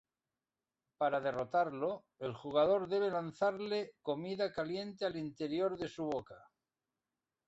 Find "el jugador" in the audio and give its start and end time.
2.17-2.87